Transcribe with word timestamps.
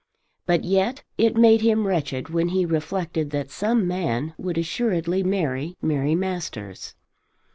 But 0.47 0.63
yet 0.63 1.03
it 1.19 1.37
made 1.37 1.61
him 1.61 1.85
wretched 1.85 2.29
when 2.29 2.47
he 2.47 2.65
reflected 2.65 3.29
that 3.29 3.51
some 3.51 3.87
man 3.87 4.33
would 4.35 4.57
assuredly 4.57 5.21
marry 5.21 5.77
Mary 5.79 6.15
Masters. 6.15 6.95